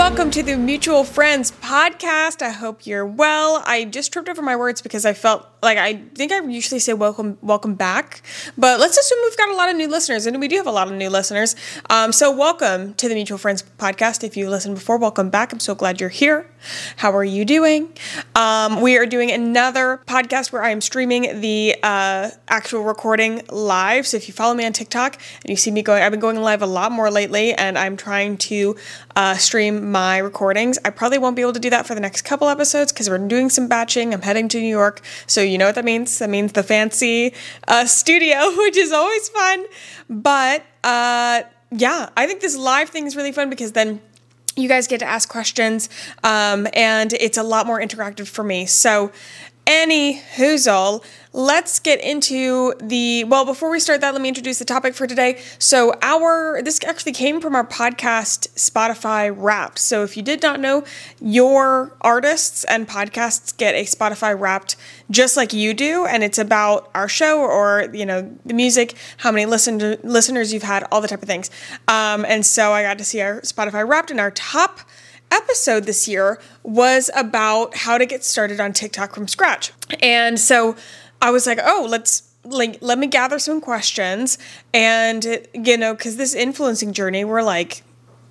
[0.00, 2.40] welcome to the Mutual Friends podcast.
[2.40, 3.62] I hope you're well.
[3.66, 6.94] I just tripped over my words because I felt like I think I usually say
[6.94, 8.22] welcome, welcome back,
[8.56, 10.70] but let's assume we've got a lot of new listeners, and we do have a
[10.70, 11.54] lot of new listeners.
[11.90, 14.24] Um, so, welcome to the Mutual Friends podcast.
[14.24, 15.52] If you listened before, welcome back.
[15.52, 16.50] I'm so glad you're here.
[16.96, 17.92] How are you doing?
[18.34, 24.06] Um, we are doing another podcast where I am streaming the uh, actual recording live.
[24.06, 26.40] So, if you follow me on TikTok and you see me going, I've been going
[26.40, 28.76] live a lot more lately, and I'm trying to
[29.16, 30.78] uh, stream my recordings.
[30.84, 33.18] I probably won't be able to do that for the next couple episodes because we're
[33.18, 34.12] doing some batching.
[34.12, 36.18] I'm heading to New York, so you know what that means.
[36.18, 37.34] That means the fancy
[37.68, 39.64] uh, studio, which is always fun.
[40.08, 41.42] But uh,
[41.72, 44.00] yeah, I think this live thing is really fun because then
[44.60, 45.88] you guys get to ask questions
[46.22, 48.66] um, and it's a lot more interactive for me.
[48.66, 49.12] So,
[49.66, 50.14] any
[50.66, 54.94] all let's get into the well before we start that let me introduce the topic
[54.94, 55.40] for today.
[55.58, 59.78] So our this actually came from our podcast spotify wrapped.
[59.78, 60.84] So if you did not know
[61.20, 64.76] your artists and podcasts get a spotify wrapped
[65.10, 66.04] just like you do.
[66.04, 70.64] And it's about our show or you know the music how many listen listeners you've
[70.64, 71.50] had all the type of things.
[71.86, 74.10] Um, and so i got to see our spotify wrapped.
[74.10, 74.80] And our top
[75.30, 79.72] episode this year was about how to get started on tiktok from scratch.
[80.02, 80.74] And so
[81.20, 84.38] I was like, oh, let's like let me gather some questions
[84.72, 87.82] and you know because this influencing journey we're like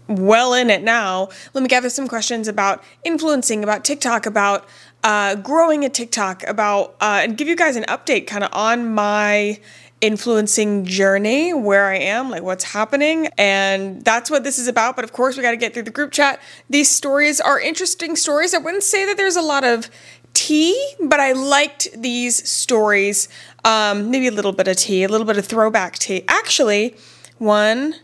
[0.07, 4.67] well in it now let me gather some questions about influencing about tiktok about
[5.03, 8.91] uh, growing a tiktok about uh, and give you guys an update kind of on
[8.93, 9.59] my
[10.01, 13.27] influencing journey where I am, like what's happening.
[13.37, 14.95] And that's what this is about.
[14.95, 16.41] But of course, we got to get through the group chat.
[16.69, 18.53] These stories are interesting stories.
[18.53, 19.89] I wouldn't say that there's a lot of
[20.33, 23.29] tea, but I liked these stories.
[23.63, 26.23] Um, maybe a little bit of tea, a little bit of throwback tea.
[26.27, 26.95] Actually,
[27.37, 27.95] one,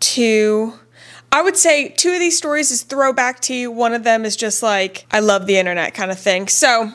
[0.00, 0.74] two,
[1.32, 3.66] I would say two of these stories is throwback tea.
[3.66, 6.48] One of them is just like, I love the internet kind of thing.
[6.48, 6.90] So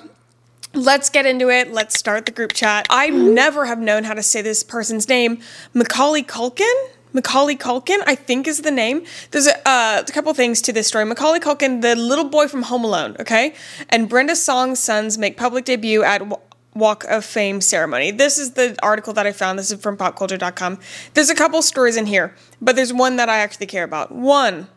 [0.74, 1.72] let's get into it.
[1.72, 2.86] Let's start the group chat.
[2.90, 5.40] I never have known how to say this person's name.
[5.74, 6.74] Macaulay Culkin?
[7.16, 9.06] Macaulay Culkin, I think is the name.
[9.32, 11.06] There's a, uh, a couple things to this story.
[11.06, 13.56] Macaulay Culkin, the little boy from Home Alone, okay?
[13.88, 16.22] And Brenda Song's sons make public debut at
[16.74, 18.12] Walk of Fame ceremony.
[18.12, 19.58] This is the article that I found.
[19.58, 20.78] This is from popculture.com.
[21.14, 24.12] There's a couple stories in here, but there's one that I actually care about.
[24.12, 24.68] One,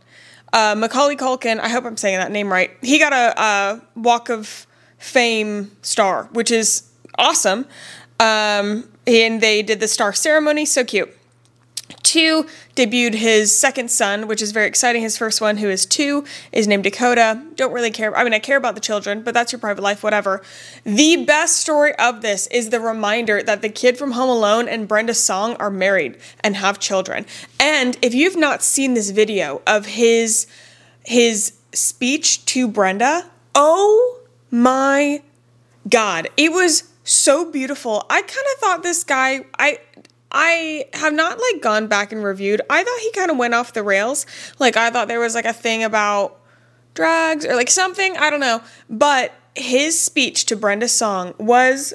[0.52, 2.70] uh, Macaulay Culkin, I hope I'm saying that name right.
[2.82, 4.68] He got a, Walk of
[4.98, 7.66] Fame star, which is awesome.
[8.20, 11.17] Um, and they did the star ceremony, so cute.
[12.02, 15.02] Two debuted his second son, which is very exciting.
[15.02, 17.42] His first one, who is two, is named Dakota.
[17.54, 18.16] Don't really care.
[18.16, 20.42] I mean, I care about the children, but that's your private life, whatever.
[20.84, 24.86] The best story of this is the reminder that the kid from Home Alone and
[24.86, 27.26] Brenda Song are married and have children.
[27.58, 30.46] And if you've not seen this video of his
[31.04, 34.20] his speech to Brenda, oh
[34.50, 35.22] my
[35.88, 38.04] god, it was so beautiful.
[38.10, 39.78] I kind of thought this guy, I
[40.30, 42.60] I have not like gone back and reviewed.
[42.68, 44.26] I thought he kind of went off the rails.
[44.58, 46.38] Like I thought there was like a thing about
[46.94, 48.62] drugs or like something, I don't know.
[48.90, 51.94] But his speech to Brenda Song was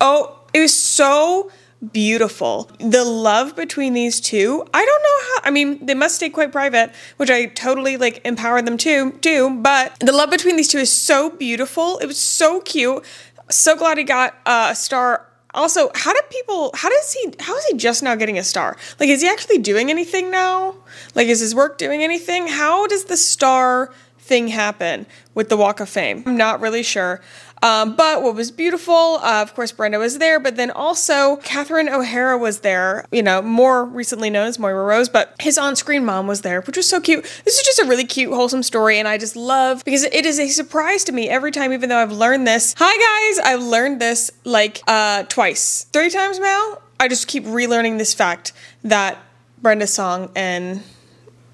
[0.00, 1.50] oh, it was so
[1.92, 2.70] beautiful.
[2.78, 6.52] The love between these two, I don't know how I mean, they must stay quite
[6.52, 10.78] private, which I totally like empower them to do, but the love between these two
[10.78, 11.98] is so beautiful.
[11.98, 13.04] It was so cute.
[13.50, 15.26] So glad he got uh, a star
[15.56, 16.70] also, how do people?
[16.74, 17.32] How does he?
[17.40, 18.76] How is he just now getting a star?
[19.00, 20.74] Like, is he actually doing anything now?
[21.14, 22.46] Like, is his work doing anything?
[22.46, 26.22] How does the star thing happen with the Walk of Fame?
[26.26, 27.22] I'm not really sure.
[27.62, 31.88] Um, but what was beautiful, uh, of course, Brenda was there, but then also Catherine
[31.88, 36.04] O'Hara was there, you know, more recently known as Moira Rose, but his on screen
[36.04, 37.24] mom was there, which was so cute.
[37.44, 40.38] This is just a really cute, wholesome story, and I just love because it is
[40.38, 42.74] a surprise to me every time, even though I've learned this.
[42.78, 46.78] Hi, guys, I've learned this like uh, twice, three times now.
[47.00, 48.52] I just keep relearning this fact
[48.84, 49.18] that
[49.60, 50.82] Brenda Song and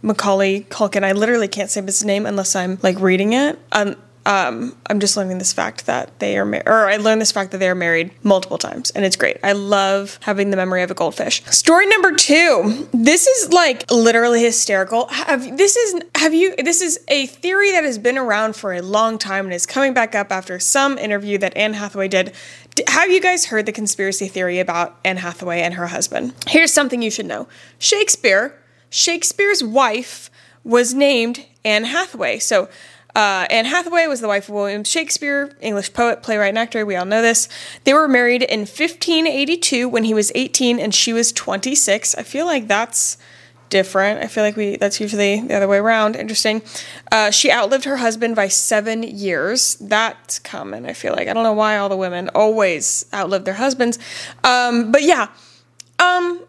[0.02, 3.58] Macaulay Culkin, I literally can't say his name unless I'm like reading it.
[3.70, 7.32] Um, um, I'm just learning this fact that they are married, or I learned this
[7.32, 9.38] fact that they are married multiple times, and it's great.
[9.42, 11.42] I love having the memory of a goldfish.
[11.46, 12.88] Story number two.
[12.92, 15.08] This is like literally hysterical.
[15.08, 16.54] Have this is have you?
[16.56, 19.92] This is a theory that has been around for a long time and is coming
[19.92, 22.32] back up after some interview that Anne Hathaway did.
[22.86, 26.32] Have you guys heard the conspiracy theory about Anne Hathaway and her husband?
[26.46, 27.48] Here's something you should know:
[27.80, 28.56] Shakespeare,
[28.88, 30.30] Shakespeare's wife,
[30.62, 32.38] was named Anne Hathaway.
[32.38, 32.68] So
[33.14, 36.86] uh, Anne Hathaway was the wife of William Shakespeare, English poet, playwright, and actor.
[36.86, 37.48] We all know this.
[37.84, 42.14] They were married in 1582 when he was 18 and she was 26.
[42.14, 43.18] I feel like that's
[43.68, 44.22] different.
[44.22, 46.14] I feel like we that's usually the other way around.
[46.16, 46.62] Interesting.
[47.10, 49.76] Uh, she outlived her husband by seven years.
[49.76, 50.86] That's common.
[50.86, 53.98] I feel like I don't know why all the women always outlive their husbands.
[54.44, 55.28] Um, but yeah,
[55.98, 56.44] um,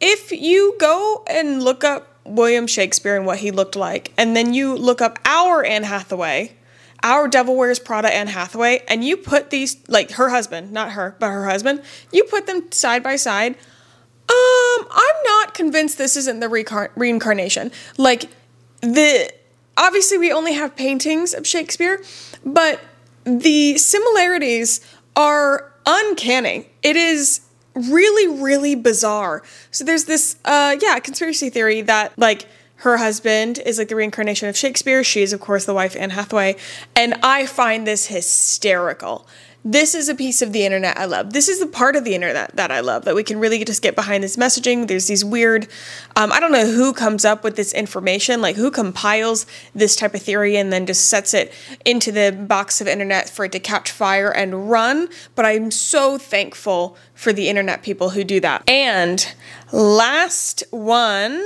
[0.00, 4.54] if you go and look up William Shakespeare and what he looked like, and then
[4.54, 6.52] you look up our Anne Hathaway,
[7.02, 11.16] our Devil Wears Prada Anne Hathaway, and you put these like her husband, not her,
[11.18, 11.82] but her husband,
[12.12, 13.56] you put them side by side
[14.26, 16.48] um, I'm not convinced this isn't the
[16.96, 17.70] reincarnation.
[17.98, 18.30] Like
[18.80, 19.30] the
[19.76, 22.02] obviously we only have paintings of Shakespeare,
[22.44, 22.80] but
[23.24, 24.80] the similarities
[25.14, 26.70] are uncanny.
[26.82, 27.42] It is
[27.74, 29.42] really really bizarre.
[29.70, 34.48] So there's this uh yeah, conspiracy theory that like her husband is like the reincarnation
[34.48, 35.02] of Shakespeare.
[35.02, 36.56] She is, of course, the wife, Anne Hathaway.
[36.94, 39.26] And I find this hysterical
[39.64, 41.32] this is a piece of the internet I love.
[41.32, 43.80] This is the part of the internet that I love that we can really just
[43.80, 44.86] get behind this messaging.
[44.86, 45.68] There's these weird,
[46.16, 50.14] um, I don't know who comes up with this information, like who compiles this type
[50.14, 51.50] of theory and then just sets it
[51.86, 55.08] into the box of internet for it to catch fire and run.
[55.34, 58.68] But I'm so thankful for the internet people who do that.
[58.68, 59.26] And
[59.72, 61.42] last one,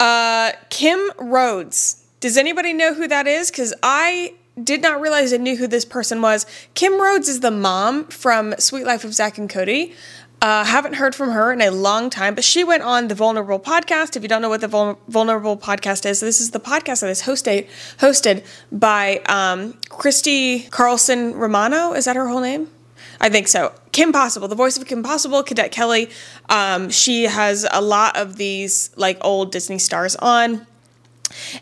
[0.00, 2.04] uh, Kim Rhodes.
[2.18, 3.48] Does anybody know who that is?
[3.52, 6.46] Because I did not realize I knew who this person was.
[6.74, 9.94] Kim Rhodes is the mom from Suite Life of Zack and Cody.
[10.40, 13.58] Uh, haven't heard from her in a long time, but she went on the Vulnerable
[13.58, 14.14] podcast.
[14.14, 17.10] If you don't know what the Vul- Vulnerable podcast is, this is the podcast that
[17.10, 17.68] is hosted
[17.98, 21.92] hosted by um, Christy Carlson Romano.
[21.92, 22.68] Is that her whole name?
[23.20, 23.72] I think so.
[23.90, 26.08] Kim Possible, the voice of Kim Possible, Cadet Kelly.
[26.48, 30.67] Um, she has a lot of these like old Disney stars on.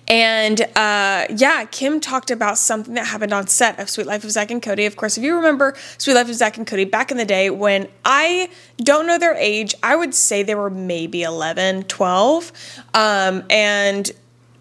[0.09, 4.31] And uh, yeah, Kim talked about something that happened on set of Suite Life of
[4.31, 4.87] Zack and Cody.
[4.87, 7.51] Of course, if you remember Suite Life of Zack and Cody back in the day
[7.51, 12.53] when I don't know their age, I would say they were maybe 11, 12.
[12.95, 14.11] Um, and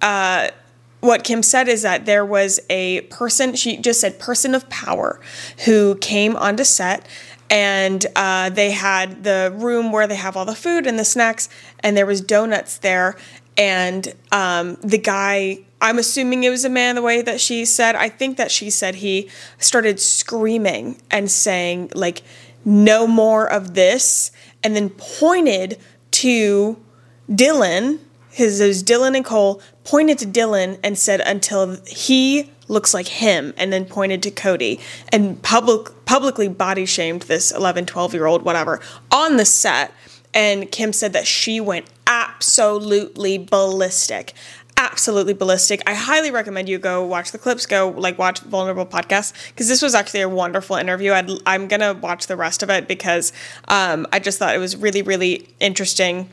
[0.02, 0.50] uh,
[1.02, 5.20] what Kim said is that there was a person, she just said person of power,
[5.66, 7.08] who came onto set
[7.50, 11.48] and uh, they had the room where they have all the food and the snacks
[11.82, 13.16] and there was donuts there
[13.58, 17.96] and um, the guy i'm assuming it was a man the way that she said
[17.96, 22.22] i think that she said he started screaming and saying like
[22.64, 24.32] no more of this
[24.64, 25.80] and then pointed
[26.12, 26.78] to
[27.30, 28.00] dylan
[28.30, 33.08] his it was dylan and cole pointed to dylan and said until he looks like
[33.08, 34.80] him and then pointed to cody
[35.10, 38.80] and public publicly body shamed this 11 12 year old whatever
[39.12, 39.92] on the set.
[40.34, 41.86] And kim said that she went
[42.36, 44.34] absolutely ballistic
[44.78, 45.82] absolutely ballistic.
[45.88, 49.82] I highly recommend you go watch the clips, go like watch Vulnerable podcast because this
[49.82, 51.12] was actually a wonderful interview.
[51.12, 53.32] i am gonna watch the rest of it because
[53.68, 56.30] um, I just thought it was really really interesting.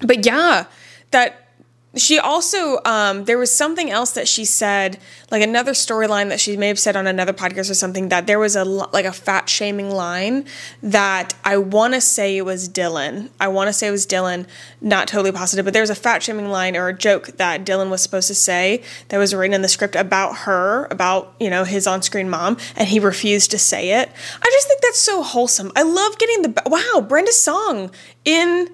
[0.00, 0.66] But yeah,
[1.12, 1.45] that
[1.94, 4.98] she also um, there was something else that she said
[5.30, 8.38] like another storyline that she may have said on another podcast or something that there
[8.38, 10.44] was a like a fat shaming line
[10.82, 13.30] that i want to say it was dylan.
[13.40, 14.46] I want to say it was dylan
[14.80, 17.90] not totally positive but there was a fat shaming line or a joke that dylan
[17.90, 21.64] was supposed to say that was written in the script about her about you know
[21.64, 24.10] his on-screen mom and he refused to say it.
[24.42, 25.72] I just think that's so wholesome.
[25.76, 27.90] I love getting the wow brenda song
[28.24, 28.68] in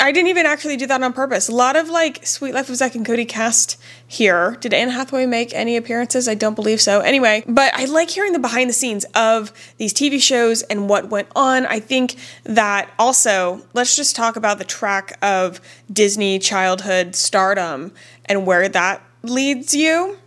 [0.00, 1.48] I didn't even actually do that on purpose.
[1.48, 4.56] A lot of like Suite Life of Zack and Cody cast here.
[4.60, 6.28] Did Anne Hathaway make any appearances?
[6.28, 7.00] I don't believe so.
[7.00, 11.10] Anyway, but I like hearing the behind the scenes of these TV shows and what
[11.10, 11.66] went on.
[11.66, 15.60] I think that also, let's just talk about the track of
[15.92, 17.92] Disney childhood stardom
[18.26, 20.18] and where that leads you.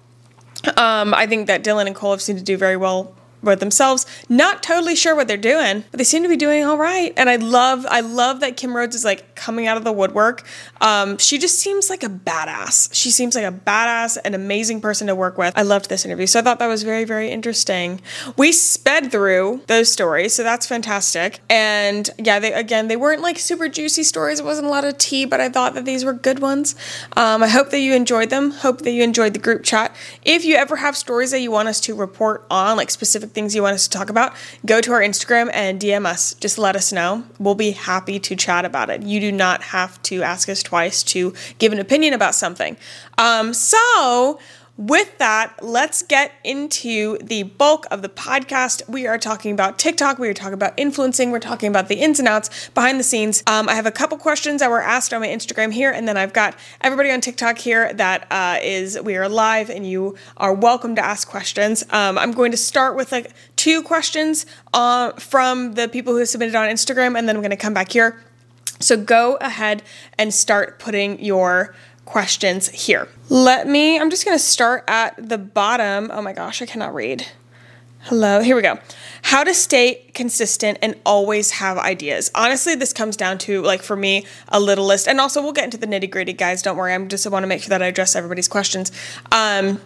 [0.78, 3.16] Um, I think that Dylan and Cole have seemed to do very well
[3.52, 6.78] with themselves, not totally sure what they're doing, but they seem to be doing all
[6.78, 7.14] right.
[7.18, 10.46] And I love, I love that Kim Rhodes is like coming out of the woodwork.
[10.82, 12.94] Um, she just seems like a badass.
[12.94, 15.54] She seems like a badass, an amazing person to work with.
[15.58, 18.02] I loved this interview, so I thought that was very, very interesting.
[18.38, 21.40] We sped through those stories, so that's fantastic.
[21.50, 24.40] And yeah, they again, they weren't like super juicy stories.
[24.40, 26.76] It wasn't a lot of tea, but I thought that these were good ones.
[27.16, 28.52] Um, I hope that you enjoyed them.
[28.52, 29.96] Hope that you enjoyed the group chat.
[30.24, 33.54] If you ever have stories that you want us to report on, like specific things
[33.54, 34.34] you want us to talk about,
[34.66, 36.34] go to our Instagram and DM us.
[36.36, 37.24] Just let us know.
[37.38, 39.04] We'll be happy to chat about it.
[39.04, 42.78] You do not have to ask us twice to give an opinion about something.
[43.18, 44.40] Um, so,
[44.78, 48.88] with that, let's get into the bulk of the podcast.
[48.90, 50.20] We are talking about TikTok.
[50.20, 51.32] We are talking about influencing.
[51.32, 53.42] We're talking about the ins and outs behind the scenes.
[53.48, 56.18] Um, I have a couple questions that were asked on my Instagram here, and then
[56.18, 60.54] I've got everybody on TikTok here that uh, is we are live, and you are
[60.54, 61.84] welcome to ask questions.
[61.92, 66.56] Um, I'm going to start with like two questions uh, from the people who submitted
[66.56, 68.22] on Instagram, and then I'm going to come back here
[68.82, 69.84] So go ahead
[70.18, 71.74] and start putting your
[72.06, 73.08] questions here.
[73.30, 76.10] Let me, I'm just going to start at the bottom.
[76.14, 77.28] Oh my gosh, I cannot read.
[78.04, 78.78] Hello, here we go.
[79.24, 82.30] How to stay consistent and always have ideas.
[82.36, 85.08] Honestly, this comes down to, like, for me, a little list.
[85.08, 86.62] And also, we'll get into the nitty gritty, guys.
[86.62, 86.94] Don't worry.
[86.94, 88.92] I'm just want to make sure that I address everybody's questions.
[89.32, 89.82] Um,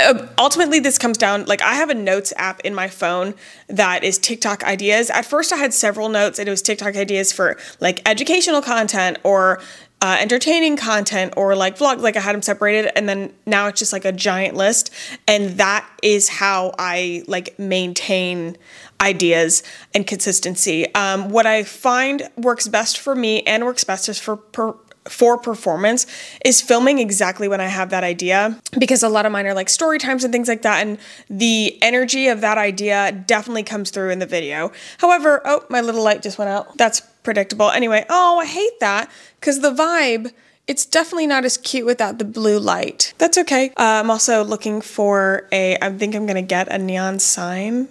[0.00, 3.34] uh, ultimately this comes down like i have a notes app in my phone
[3.66, 7.32] that is tiktok ideas at first i had several notes and it was tiktok ideas
[7.32, 9.60] for like educational content or
[10.00, 13.78] uh, entertaining content or like vlog like i had them separated and then now it's
[13.78, 14.92] just like a giant list.
[15.26, 18.56] And that is how i like maintain
[19.00, 19.62] ideas
[19.94, 20.92] and consistency.
[20.94, 24.76] Um, what i find works best for me and works best is for per-
[25.08, 26.06] for performance
[26.44, 29.68] is filming exactly when I have that idea because a lot of mine are like
[29.68, 30.98] story times and things like that and
[31.28, 34.72] the energy of that idea definitely comes through in the video.
[34.98, 36.76] However, oh, my little light just went out.
[36.76, 37.70] That's predictable.
[37.70, 39.10] Anyway, oh, I hate that
[39.40, 40.32] cuz the vibe
[40.66, 43.14] it's definitely not as cute without the blue light.
[43.16, 43.70] That's okay.
[43.70, 47.88] Uh, I'm also looking for a, I think I'm gonna get a neon sign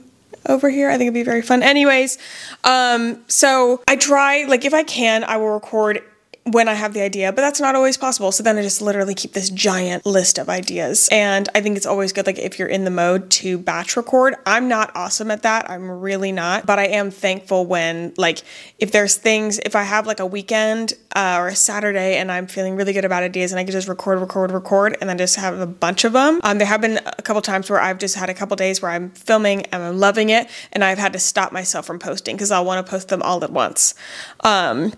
[0.48, 0.90] over here.
[0.90, 1.64] I think it'd be very fun.
[1.64, 2.20] Anyways,
[2.64, 6.04] um, so I try, like, if I can, I will record
[6.52, 8.32] when I have the idea, but that's not always possible.
[8.32, 11.10] So then I just literally keep this giant list of ideas.
[11.12, 14.36] And I think it's always good, like, if you're in the mode to batch record.
[14.46, 15.70] I'm not awesome at that.
[15.70, 16.66] I'm really not.
[16.66, 18.42] But I am thankful when, like,
[18.80, 22.48] if there's things, if I have like a weekend uh, or a Saturday and I'm
[22.48, 25.36] feeling really good about ideas and I can just record, record, record, and then just
[25.36, 26.40] have a bunch of them.
[26.44, 28.92] Um, there have been a couple times where I've just had a couple days where
[28.92, 32.52] I'm filming and I'm loving it, and I've had to stop myself from posting because
[32.52, 33.94] I'll want to post them all at once.
[34.42, 34.94] Um,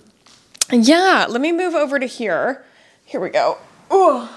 [0.72, 2.64] yeah, let me move over to here.
[3.06, 3.58] Here we go.
[3.90, 4.30] Oh,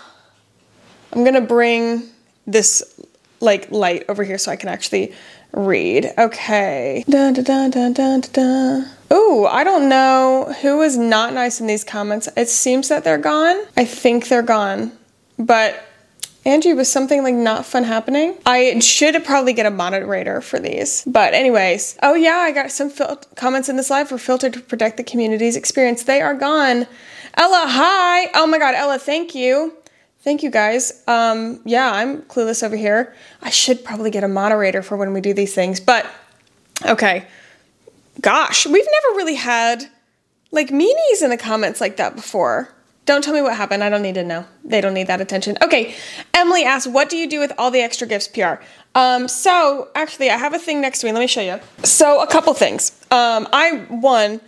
[1.12, 2.08] I'm gonna bring
[2.46, 3.00] this
[3.40, 5.12] like light over here so I can actually
[5.52, 6.12] read.
[6.16, 7.04] Okay.
[7.08, 8.90] Dun, dun, dun.
[9.12, 12.28] Ooh, I don't know who is not nice in these comments.
[12.36, 13.62] It seems that they're gone.
[13.76, 14.92] I think they're gone.
[15.38, 15.84] But
[16.44, 18.36] Angie, was something like not fun happening?
[18.44, 21.04] I should probably get a moderator for these.
[21.06, 24.60] But, anyways, oh yeah, I got some fil- comments in this live for filtered to
[24.60, 26.02] protect the community's experience.
[26.02, 26.86] They are gone.
[27.34, 28.30] Ella, hi.
[28.34, 29.76] Oh my God, Ella, thank you.
[30.22, 31.02] Thank you guys.
[31.06, 33.14] Um, yeah, I'm clueless over here.
[33.40, 35.78] I should probably get a moderator for when we do these things.
[35.80, 36.06] But,
[36.84, 37.26] okay.
[38.20, 39.84] Gosh, we've never really had
[40.50, 42.72] like meanies in the comments like that before.
[43.04, 43.82] Don't tell me what happened.
[43.82, 44.44] I don't need to know.
[44.64, 45.56] They don't need that attention.
[45.60, 45.94] Okay.
[46.34, 48.54] Emily asks, What do you do with all the extra gifts PR?
[48.94, 51.12] Um, so, actually, I have a thing next to me.
[51.12, 51.58] Let me show you.
[51.82, 52.92] So, a couple things.
[53.10, 54.40] Um, I, one,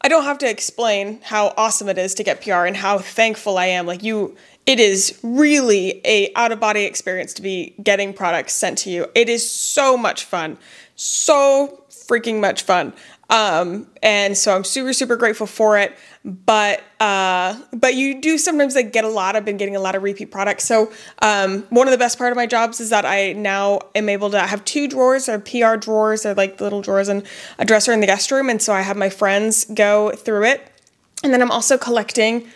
[0.00, 3.58] I don't have to explain how awesome it is to get PR and how thankful
[3.58, 3.86] I am.
[3.86, 8.78] Like, you, it is really a out of body experience to be getting products sent
[8.78, 9.06] to you.
[9.14, 10.56] It is so much fun.
[10.94, 12.92] So freaking much fun.
[13.30, 18.76] Um, and so I'm super, super grateful for it but uh, but you do sometimes
[18.76, 19.34] like get a lot.
[19.34, 20.64] I've been getting a lot of repeat products.
[20.64, 24.08] So um, one of the best part of my jobs is that I now am
[24.08, 27.24] able to have two drawers or PR drawers or like little drawers and
[27.58, 30.66] a dresser in the guest room, and so I have my friends go through it,
[31.24, 32.48] and then I'm also collecting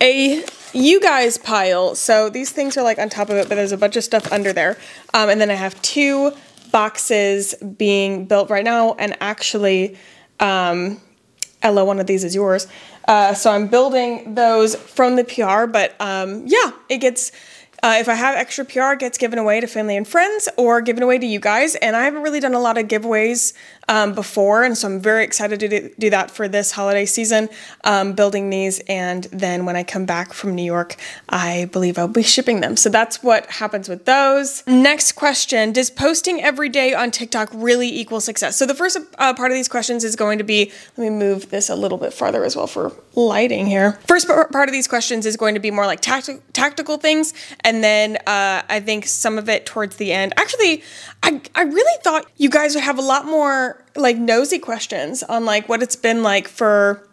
[0.00, 1.94] a you guys pile.
[1.94, 4.32] So these things are like on top of it, but there's a bunch of stuff
[4.32, 4.76] under there,
[5.12, 6.32] um, and then I have two
[6.74, 9.96] boxes being built right now, and actually.
[10.40, 11.00] Um,
[11.62, 12.66] Ella, one of these is yours.
[13.08, 17.32] Uh, so I'm building those from the PR, but um, yeah, it gets
[17.84, 20.80] uh, if I have extra PR, it gets given away to family and friends or
[20.80, 21.74] given away to you guys.
[21.76, 23.52] And I haven't really done a lot of giveaways
[23.88, 27.48] um, before, and so I'm very excited to do, that for this holiday season,
[27.84, 28.80] um, building these.
[28.80, 30.96] And then when I come back from New York,
[31.28, 32.76] I believe I'll be shipping them.
[32.76, 34.66] So that's what happens with those.
[34.66, 38.56] Next question Does posting every day on TikTok really equal success?
[38.56, 41.50] So the first uh, part of these questions is going to be let me move
[41.50, 43.92] this a little bit farther as well for lighting here.
[44.06, 47.34] First part of these questions is going to be more like tacti- tactical things.
[47.60, 50.32] And then uh, I think some of it towards the end.
[50.36, 50.82] Actually,
[51.22, 55.44] I I really thought you guys would have a lot more like nosy questions on
[55.44, 57.06] like what it's been like for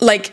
[0.00, 0.32] like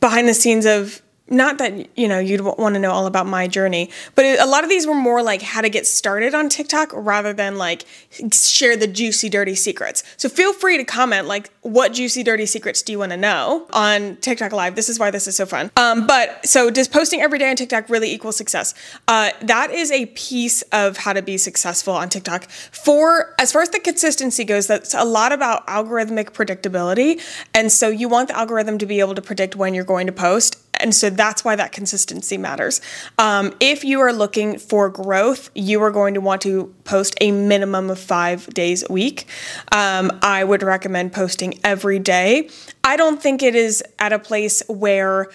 [0.00, 3.46] behind the scenes of not that you know you'd want to know all about my
[3.46, 6.90] journey but a lot of these were more like how to get started on tiktok
[6.92, 7.84] rather than like
[8.32, 10.02] share the juicy dirty secrets.
[10.16, 13.66] So feel free to comment like what juicy dirty secrets do you want to know
[13.72, 14.74] on tiktok live?
[14.74, 15.70] This is why this is so fun.
[15.76, 18.74] Um, but so does posting every day on tiktok really equal success?
[19.06, 22.50] Uh, that is a piece of how to be successful on tiktok.
[22.50, 27.20] For as far as the consistency goes that's a lot about algorithmic predictability
[27.54, 30.12] and so you want the algorithm to be able to predict when you're going to
[30.12, 32.80] post And so that's why that consistency matters.
[33.18, 37.30] Um, if you are looking for growth, you are going to want to post a
[37.30, 39.26] minimum of five days a week.
[39.72, 42.48] Um, I would recommend posting every day.
[42.84, 45.28] I don't think it is at a place where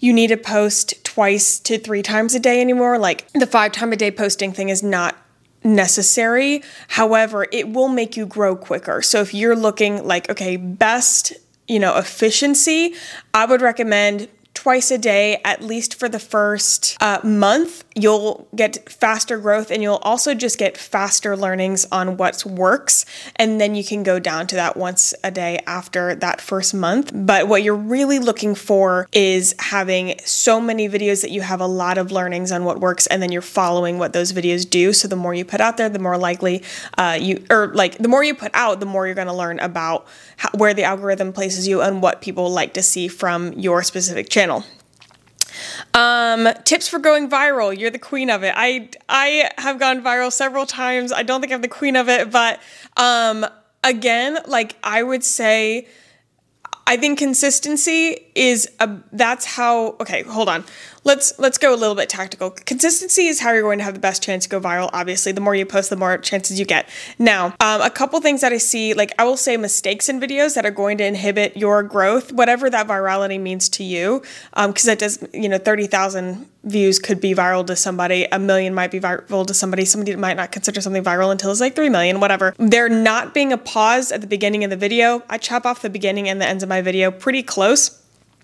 [0.00, 2.98] you need to post twice to three times a day anymore.
[2.98, 5.16] Like the five time a day posting thing is not
[5.64, 6.62] necessary.
[6.88, 9.00] However, it will make you grow quicker.
[9.02, 11.32] So if you're looking like, okay, best,
[11.68, 12.94] you know, efficiency,
[13.32, 14.28] I would recommend
[14.62, 17.82] twice a day, at least for the first uh, month.
[17.96, 23.04] You'll get faster growth and you'll also just get faster learnings on what works.
[23.34, 27.10] And then you can go down to that once a day after that first month.
[27.12, 31.66] But what you're really looking for is having so many videos that you have a
[31.66, 34.92] lot of learnings on what works and then you're following what those videos do.
[34.92, 36.62] So the more you put out there, the more likely
[36.96, 39.58] uh, you, or like the more you put out, the more you're going to learn
[39.58, 43.82] about how, where the algorithm places you and what people like to see from your
[43.82, 44.51] specific channel channel.
[45.94, 47.76] Um, tips for going viral.
[47.76, 48.54] You're the queen of it.
[48.56, 51.12] I I have gone viral several times.
[51.12, 52.60] I don't think I'm the queen of it, but
[52.96, 53.46] um,
[53.84, 55.86] again, like I would say
[56.86, 60.64] I think consistency is a that's how okay, hold on.
[61.04, 62.50] Let's let's go a little bit tactical.
[62.50, 64.88] Consistency is how you're going to have the best chance to go viral.
[64.92, 66.88] Obviously, the more you post, the more chances you get.
[67.18, 70.54] Now, um, a couple things that I see, like I will say mistakes in videos
[70.54, 74.88] that are going to inhibit your growth, whatever that virality means to you, because um,
[74.88, 78.90] that does you know thirty thousand views could be viral to somebody, a million might
[78.90, 82.20] be viral to somebody, somebody might not consider something viral until it's like 3 million,
[82.20, 82.54] whatever.
[82.58, 85.90] There not being a pause at the beginning of the video, I chop off the
[85.90, 88.01] beginning and the ends of my video pretty close.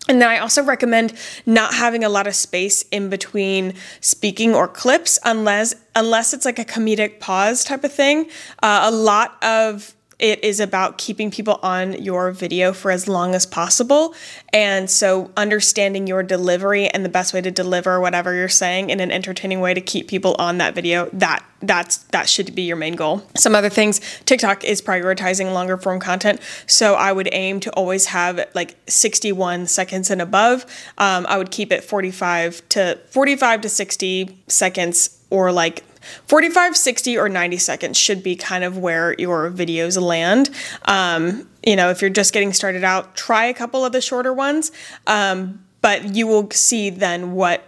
[0.09, 1.13] And then I also recommend
[1.45, 6.59] not having a lot of space in between speaking or clips unless unless it's like
[6.59, 8.31] a comedic pause type of thing.
[8.63, 13.35] Uh, a lot of it is about keeping people on your video for as long
[13.35, 14.15] as possible.
[14.53, 18.99] And so understanding your delivery and the best way to deliver whatever you're saying in
[18.99, 22.77] an entertaining way to keep people on that video, that that's that should be your
[22.77, 23.23] main goal.
[23.37, 26.41] Some other things, TikTok is prioritizing longer form content.
[26.67, 30.65] So I would aim to always have like 61 seconds and above.
[30.99, 35.85] Um, I would keep it 45 to 45 to 60 seconds or like
[36.27, 40.51] 45, 60, or 90 seconds should be kind of where your videos land.
[40.85, 44.33] Um, you know, if you're just getting started out, try a couple of the shorter
[44.33, 44.73] ones,
[45.07, 47.65] um, but you will see then what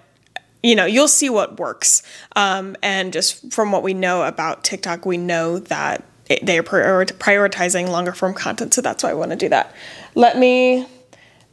[0.63, 2.03] you know you'll see what works.
[2.37, 6.05] Um, and just from what we know about tiktok we know that
[6.43, 8.75] they are prioritizing longer form content.
[8.75, 9.75] So that's why i want to do that.
[10.15, 10.87] Let me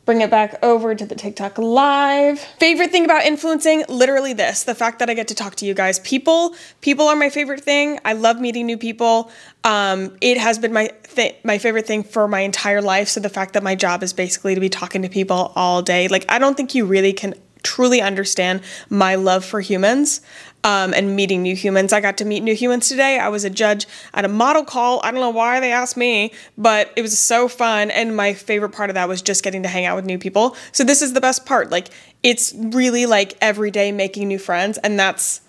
[0.07, 2.39] bring it back over to the TikTok live.
[2.39, 5.73] Favorite thing about influencing, literally this, the fact that I get to talk to you
[5.73, 5.99] guys.
[5.99, 7.99] People, people are my favorite thing.
[8.05, 9.29] I love meeting new people.
[9.65, 13.09] Um, it has been my th- my favorite thing for my entire life.
[13.09, 16.07] So the fact that my job is basically to be talking to people all day,
[16.07, 17.33] like I don't think you really can
[17.67, 20.21] truly understand my love for humans
[20.63, 21.91] um, and meeting new humans.
[21.91, 23.19] I got to meet new humans today.
[23.19, 25.01] I was a judge at a model call.
[25.03, 27.91] I don't know why they asked me, but it was so fun.
[27.91, 30.55] And my favorite part of that was just getting to hang out with new people.
[30.71, 31.69] So this is the best part.
[31.69, 31.89] Like
[32.23, 35.41] it's really like every day making new friends, and that's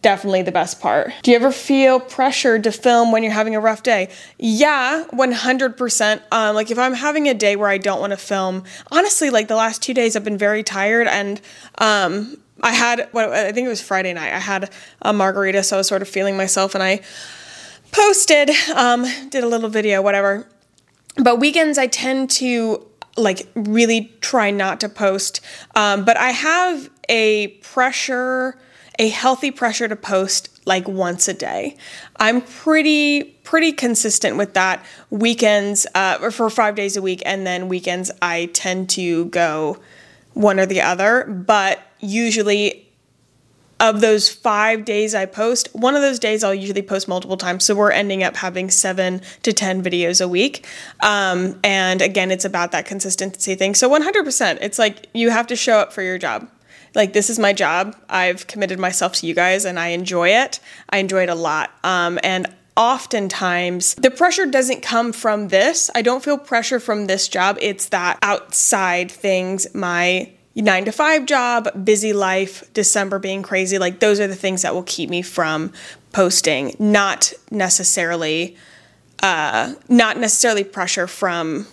[0.00, 1.12] definitely the best part.
[1.22, 4.10] Do you ever feel pressured to film when you're having a rough day?
[4.38, 6.22] Yeah, 100%.
[6.30, 9.48] Um, like if I'm having a day where I don't want to film, honestly, like
[9.48, 11.40] the last two days I've been very tired and
[11.78, 14.70] um, I had, what I think it was Friday night, I had
[15.02, 17.00] a margarita, so I was sort of feeling myself and I
[17.90, 20.46] posted, um, did a little video, whatever.
[21.16, 25.40] But weekends I tend to like really try not to post.
[25.74, 28.58] Um, but I have a pressure
[28.98, 31.76] a healthy pressure to post like once a day.
[32.16, 34.84] I'm pretty pretty consistent with that.
[35.10, 39.78] Weekends uh, for five days a week, and then weekends I tend to go
[40.34, 41.24] one or the other.
[41.24, 42.86] But usually,
[43.78, 47.64] of those five days I post, one of those days I'll usually post multiple times.
[47.64, 50.66] So we're ending up having seven to 10 videos a week.
[51.02, 53.74] Um, and again, it's about that consistency thing.
[53.74, 56.48] So 100%, it's like you have to show up for your job
[56.94, 57.96] like this is my job.
[58.08, 60.60] I've committed myself to you guys and I enjoy it.
[60.90, 61.70] I enjoy it a lot.
[61.84, 65.90] Um, and oftentimes the pressure doesn't come from this.
[65.94, 67.58] I don't feel pressure from this job.
[67.60, 73.78] It's that outside things, my nine to five job, busy life, December being crazy.
[73.78, 75.72] Like those are the things that will keep me from
[76.12, 78.56] posting, not necessarily,
[79.22, 81.66] uh, not necessarily pressure from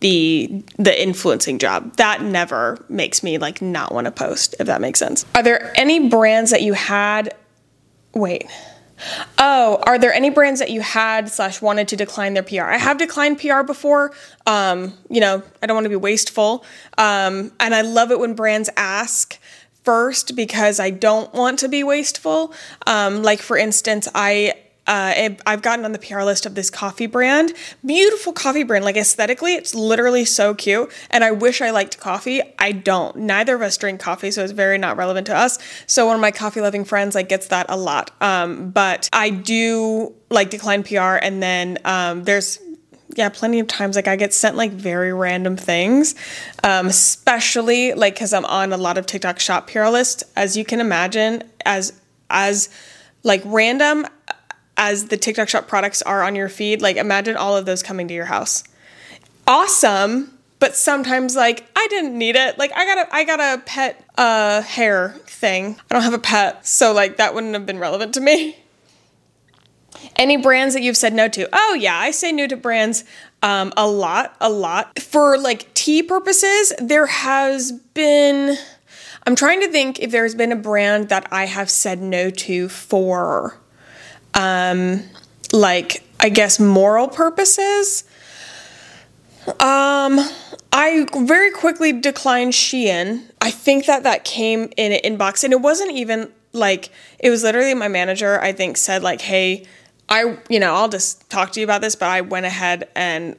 [0.00, 4.80] the the influencing job that never makes me like not want to post if that
[4.80, 7.34] makes sense are there any brands that you had
[8.14, 8.46] wait
[9.38, 12.62] Oh, are there any brands that you had slash wanted to decline their PR?
[12.62, 14.12] I have declined PR before.
[14.46, 16.64] Um, you know, I don't want to be wasteful.
[16.96, 19.38] Um, and I love it when brands ask
[19.84, 22.52] first because I don't want to be wasteful.
[22.86, 24.54] Um, like for instance, I
[24.88, 27.52] uh, I've gotten on the PR list of this coffee brand.
[27.84, 28.84] Beautiful coffee brand.
[28.84, 30.90] Like aesthetically, it's literally so cute.
[31.10, 32.40] And I wish I liked coffee.
[32.58, 33.14] I don't.
[33.16, 35.58] Neither of us drink coffee, so it's very not relevant to us.
[35.86, 38.10] So one of my coffee loving friends like gets that a lot.
[38.22, 42.58] Um, but I do like decline PR, and then um, there's
[43.14, 46.14] yeah, plenty of times like I get sent like very random things,
[46.64, 50.64] um, especially like because I'm on a lot of TikTok shop PR list, as you
[50.64, 51.92] can imagine, as
[52.30, 52.70] as
[53.22, 54.06] like random
[54.78, 58.08] as the TikTok shop products are on your feed, like imagine all of those coming
[58.08, 58.64] to your house.
[59.46, 62.58] Awesome, but sometimes like I didn't need it.
[62.58, 65.76] Like I got a I got a pet uh hair thing.
[65.90, 68.56] I don't have a pet, so like that wouldn't have been relevant to me.
[70.16, 71.48] Any brands that you've said no to?
[71.52, 73.04] Oh yeah, I say no to brands
[73.42, 74.98] um, a lot, a lot.
[75.00, 78.56] For like tea purposes, there has been.
[79.26, 82.68] I'm trying to think if there's been a brand that I have said no to
[82.68, 83.58] for
[84.38, 85.02] um,
[85.52, 88.04] like I guess moral purposes.
[89.46, 90.20] Um,
[90.72, 93.24] I very quickly declined Shein.
[93.40, 97.42] I think that that came in an inbox, and it wasn't even like it was
[97.42, 98.40] literally my manager.
[98.40, 99.66] I think said like, "Hey,
[100.08, 103.36] I you know I'll just talk to you about this," but I went ahead and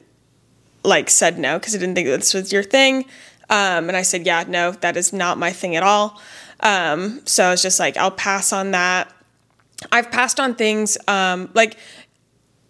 [0.84, 3.06] like said no because I didn't think this was your thing.
[3.48, 6.20] Um, and I said, "Yeah, no, that is not my thing at all."
[6.60, 9.10] Um, so I was just like, "I'll pass on that."
[9.92, 11.76] I've passed on things um, like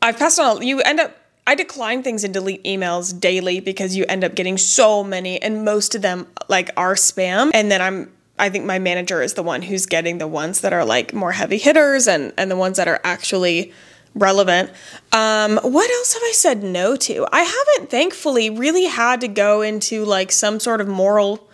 [0.02, 0.62] I've passed on.
[0.66, 1.16] You end up.
[1.46, 5.64] I decline things and delete emails daily because you end up getting so many, and
[5.64, 7.50] most of them like are spam.
[7.54, 8.12] And then I'm.
[8.38, 11.32] I think my manager is the one who's getting the ones that are like more
[11.32, 13.72] heavy hitters and and the ones that are actually
[14.14, 14.70] relevant.
[15.12, 17.26] Um, what else have I said no to?
[17.32, 21.48] I haven't, thankfully, really had to go into like some sort of moral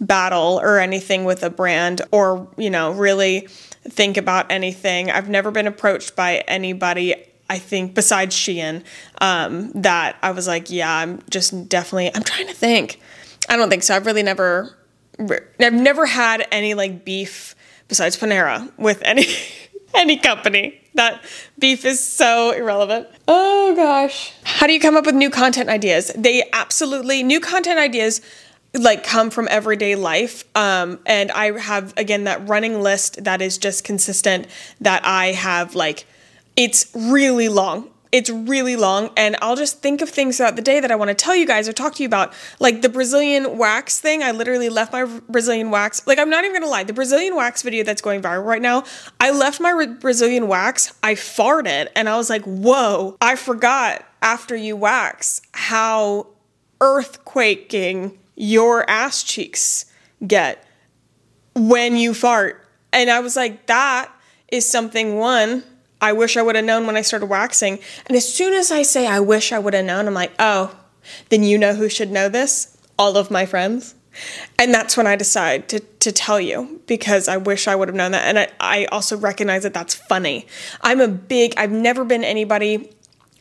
[0.00, 3.48] battle or anything with a brand or, you know, really
[3.84, 5.10] think about anything.
[5.10, 7.14] I've never been approached by anybody.
[7.48, 8.84] I think besides Shein,
[9.20, 12.14] um, that I was like, yeah, I'm just definitely.
[12.14, 13.00] I'm trying to think.
[13.48, 13.96] I don't think so.
[13.96, 14.76] I've really never,
[15.18, 17.56] I've never had any like beef
[17.88, 19.26] besides Panera with any
[19.94, 20.80] any company.
[20.94, 21.22] That
[21.58, 23.08] beef is so irrelevant.
[23.28, 24.32] Oh gosh.
[24.44, 26.12] How do you come up with new content ideas?
[26.16, 28.20] They absolutely new content ideas
[28.74, 30.44] like come from everyday life.
[30.56, 34.46] Um and i have again that running list that is just consistent
[34.80, 36.06] that i have like
[36.56, 37.90] it's really long.
[38.12, 39.10] It's really long.
[39.16, 41.46] And i'll just think of things throughout the day that i want to tell you
[41.46, 42.32] guys or talk to you about.
[42.58, 46.60] Like the brazilian wax thing i literally left my brazilian wax like i'm not even
[46.60, 48.84] gonna lie the brazilian wax video that's going viral right now
[49.20, 54.54] i left my brazilian wax i farted and i was like whoa i forgot after
[54.56, 56.26] you wax how
[56.80, 59.86] earthquaking your ass cheeks
[60.26, 60.64] get
[61.54, 62.66] when you fart.
[62.92, 64.10] And I was like, that
[64.50, 65.62] is something one
[66.00, 67.78] I wish I would have known when I started waxing.
[68.06, 70.74] And as soon as I say I wish I would have known, I'm like, oh,
[71.28, 72.76] then you know who should know this?
[72.98, 73.94] All of my friends.
[74.58, 77.94] And that's when I decide to, to tell you because I wish I would have
[77.94, 78.26] known that.
[78.26, 80.46] And I, I also recognize that that's funny.
[80.80, 82.90] I'm a big, I've never been anybody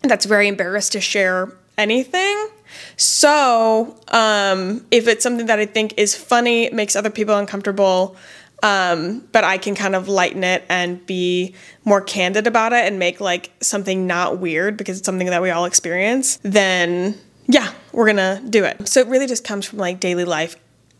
[0.04, 2.50] that's very embarrassed to share anything.
[2.98, 8.16] So, um, if it's something that I think is funny, makes other people uncomfortable,
[8.64, 11.56] um, but I can kind of lighten it and be
[11.86, 15.50] more candid about it and make like something not weird because it's something that we
[15.50, 18.88] all experience, then yeah, we're gonna do it.
[18.88, 20.56] So it really just comes from like daily life.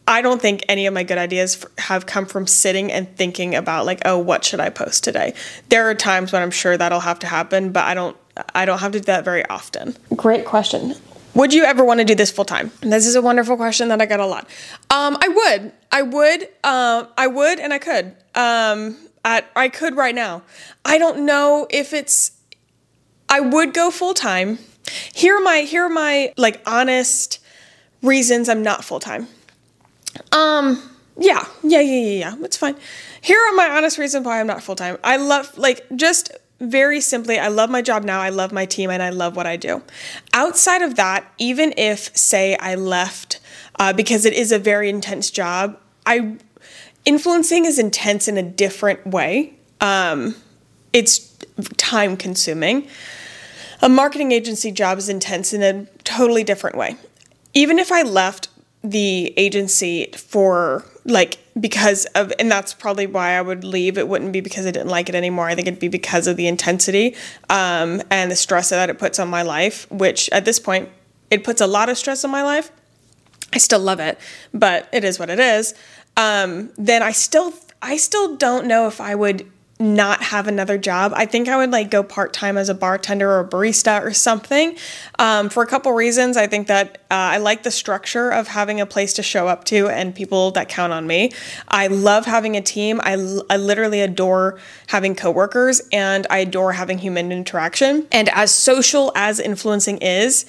[0.08, 3.86] I don't think any of my good ideas have come from sitting and thinking about
[3.86, 5.36] like, oh, what should I post today?
[5.70, 8.18] There are times when I'm sure that'll have to happen, but I don't
[8.56, 9.96] I don't have to do that very often.
[10.16, 10.96] Great question.
[11.36, 12.72] Would you ever want to do this full time?
[12.82, 14.48] This is a wonderful question that I got a lot.
[14.90, 15.72] Um, I would.
[15.92, 16.44] I would.
[16.64, 18.16] Um, I would, and I could.
[18.36, 20.42] Um, at I could right now.
[20.86, 22.32] I don't know if it's.
[23.28, 24.60] I would go full time.
[25.14, 27.40] Here are my here are my like honest
[28.02, 29.28] reasons I'm not full time.
[30.32, 30.82] Um.
[31.18, 31.46] Yeah.
[31.64, 31.82] Yeah.
[31.82, 32.02] Yeah.
[32.02, 32.20] Yeah.
[32.20, 32.36] Yeah.
[32.46, 32.76] It's fine.
[33.22, 34.98] Here are my honest reasons why I'm not full time.
[35.04, 38.90] I love like just very simply, I love my job now, I love my team,
[38.90, 39.82] and I love what I do.
[40.34, 43.40] Outside of that, even if, say, I left
[43.78, 46.38] uh, because it is a very intense job, I
[47.06, 49.54] influencing is intense in a different way.
[49.80, 50.36] Um,
[50.92, 51.38] it's
[51.78, 52.88] time consuming.
[53.82, 56.98] A marketing agency job is intense in a totally different way.
[57.54, 58.50] Even if I left
[58.84, 63.98] the agency for like because of and that's probably why I would leave.
[63.98, 65.48] It wouldn't be because I didn't like it anymore.
[65.48, 67.16] I think it'd be because of the intensity
[67.50, 70.90] um, and the stress that it puts on my life, which at this point
[71.32, 72.72] it puts a lot of stress on my life.
[73.54, 74.20] I still love it,
[74.54, 75.74] but it is what it is.
[76.18, 81.14] Um, then I still I still don't know if I would not have another job.
[81.16, 84.14] I think I would like go part time as a bartender or a barista or
[84.14, 84.78] something
[85.18, 86.36] um, for a couple reasons.
[86.36, 89.64] I think that uh, I like the structure of having a place to show up
[89.66, 91.32] to and people that count on me.
[91.70, 93.00] I love having a team.
[93.04, 93.14] I,
[93.50, 98.06] I literally adore having coworkers and I adore having human interaction.
[98.12, 100.46] And as social as influencing is,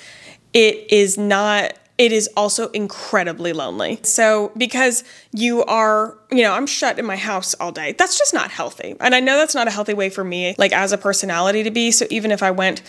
[0.53, 4.01] it is not it is also incredibly lonely.
[4.05, 8.33] So, because you are, you know, I'm shut in my house all day, that's just
[8.33, 8.97] not healthy.
[9.01, 11.71] And I know that's not a healthy way for me, like as a personality to
[11.71, 11.91] be.
[11.91, 12.81] So, even if I went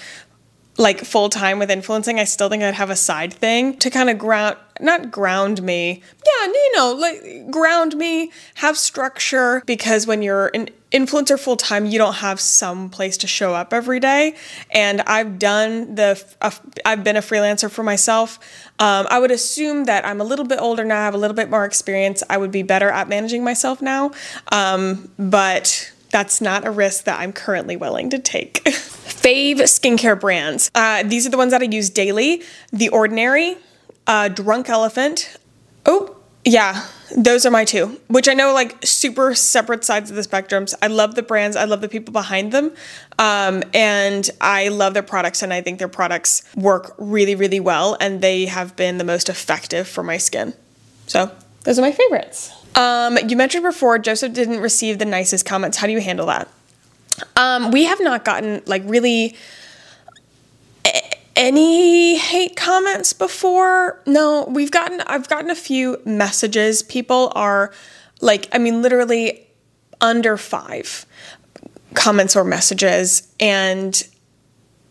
[0.78, 4.10] like full time with influencing, I still think I'd have a side thing to kind
[4.10, 6.02] of ground, not ground me.
[6.26, 11.86] Yeah, you know, like ground me, have structure because when you're an influencer full time,
[11.86, 14.36] you don't have some place to show up every day.
[14.72, 16.52] And I've done the, uh,
[16.86, 18.40] I've been a freelancer for myself.
[18.80, 21.36] Um, I would assume that I'm a little bit older now, I have a little
[21.36, 22.24] bit more experience.
[22.30, 24.12] I would be better at managing myself now.
[24.52, 28.64] Um, but that's not a risk that I'm currently willing to take.
[28.66, 30.70] Fave skincare brands.
[30.76, 33.58] Uh, these are the ones that I use daily The Ordinary,
[34.08, 35.38] uh, Drunk Elephant.
[35.86, 40.24] Oh, yeah, those are my two, which I know like super separate sides of the
[40.24, 40.74] spectrums.
[40.82, 42.72] I love the brands, I love the people behind them,
[43.20, 47.96] um, and I love their products, and I think their products work really, really well,
[48.00, 50.54] and they have been the most effective for my skin.
[51.06, 51.32] So,
[51.64, 52.52] those are my favorites.
[52.76, 55.78] Um, you mentioned before Joseph didn't receive the nicest comments.
[55.78, 56.48] How do you handle that?
[57.36, 59.36] Um, we have not gotten like really
[61.36, 64.02] any hate comments before.
[64.06, 66.84] No, we've gotten I've gotten a few messages.
[66.84, 67.74] People are
[68.22, 69.48] like I mean literally
[70.00, 71.06] under 5
[71.94, 74.08] comments or messages and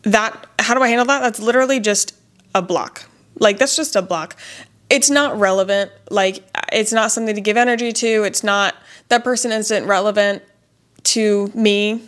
[0.03, 1.21] that how do I handle that?
[1.21, 2.15] That's literally just
[2.55, 3.05] a block.
[3.39, 4.37] Like that's just a block
[4.91, 5.93] it's not relevant.
[6.11, 8.25] Like it's not something to give energy to.
[8.25, 8.75] It's not
[9.09, 10.43] that person isn't relevant
[11.05, 12.03] to me.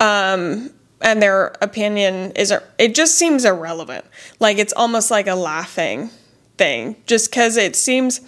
[0.00, 4.04] Um, and their opinion is it just seems irrelevant.
[4.38, 6.10] Like it's almost like a laughing
[6.56, 8.20] thing just cuz it seems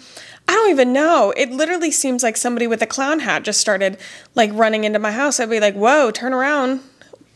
[0.47, 1.33] I don't even know.
[1.35, 3.97] It literally seems like somebody with a clown hat just started
[4.35, 5.39] like running into my house.
[5.39, 6.81] I'd be like, "Whoa, turn around."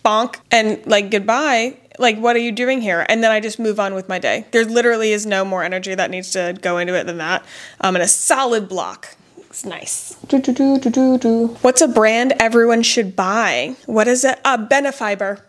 [0.06, 3.80] Bonk and like goodbye like what are you doing here and then i just move
[3.80, 6.96] on with my day there literally is no more energy that needs to go into
[6.96, 7.46] it than that
[7.82, 11.48] um, and a solid block it's nice do, do, do, do, do, do.
[11.62, 15.42] what's a brand everyone should buy what is it uh, benefiber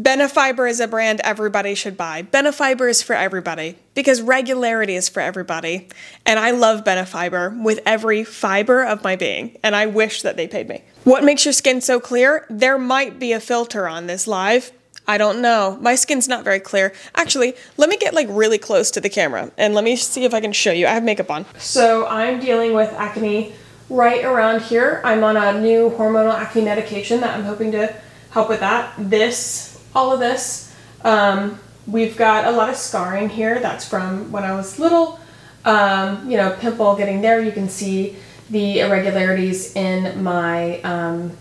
[0.00, 2.22] Benefiber is a brand everybody should buy.
[2.22, 5.88] Benefiber is for everybody because regularity is for everybody.
[6.24, 10.48] And I love Benefiber with every fiber of my being, and I wish that they
[10.48, 10.82] paid me.
[11.04, 12.46] What makes your skin so clear?
[12.48, 14.72] There might be a filter on this live,
[15.10, 15.76] I don't know.
[15.80, 16.92] My skin's not very clear.
[17.16, 20.32] Actually, let me get like really close to the camera and let me see if
[20.32, 20.86] I can show you.
[20.86, 21.46] I have makeup on.
[21.58, 23.52] So I'm dealing with acne
[23.88, 25.00] right around here.
[25.02, 27.92] I'm on a new hormonal acne medication that I'm hoping to
[28.30, 28.94] help with that.
[28.98, 30.72] This, all of this.
[31.02, 33.58] Um, we've got a lot of scarring here.
[33.58, 35.18] That's from when I was little.
[35.64, 37.42] Um, you know, pimple getting there.
[37.42, 38.14] You can see
[38.48, 41.36] the irregularities in my um,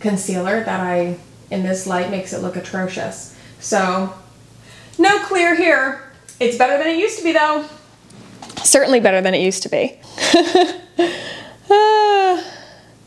[0.00, 1.16] concealer that I
[1.50, 3.36] in this light makes it look atrocious.
[3.58, 4.14] So,
[4.98, 6.02] no clear here.
[6.38, 7.66] It's better than it used to be though.
[8.62, 9.98] Certainly better than it used to be.
[11.70, 12.42] uh,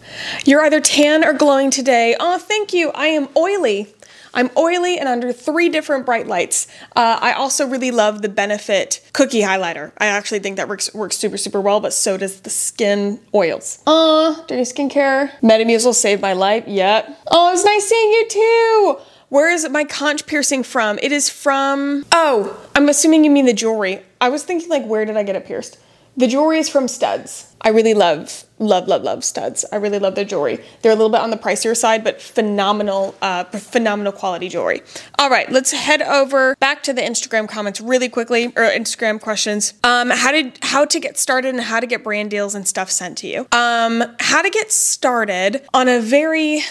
[0.45, 2.15] you're either tan or glowing today.
[2.19, 2.91] Oh, thank you.
[2.91, 3.93] I am oily.
[4.33, 6.67] I'm oily and under three different bright lights.
[6.95, 9.91] Uh, I also really love the Benefit Cookie Highlighter.
[9.97, 13.81] I actually think that works works super, super well, but so does the skin oils.
[13.85, 15.31] Uh, dirty skincare.
[15.41, 16.63] Metamucil saved my life.
[16.67, 17.19] Yep.
[17.27, 18.97] Oh, it's nice seeing you too.
[19.29, 20.99] Where is my conch piercing from?
[21.01, 24.03] It is from, oh, I'm assuming you mean the jewelry.
[24.21, 25.79] I was thinking like, where did I get it pierced?
[26.15, 27.52] The jewelry is from Studs.
[27.63, 29.63] I really love, love, love, love Studs.
[29.71, 30.59] I really love their jewelry.
[30.81, 34.81] They're a little bit on the pricier side, but phenomenal, uh, phenomenal quality jewelry.
[35.17, 39.73] All right, let's head over back to the Instagram comments really quickly, or Instagram questions.
[39.83, 42.91] Um, how did how to get started and how to get brand deals and stuff
[42.91, 43.47] sent to you.
[43.51, 46.61] Um, how to get started on a very,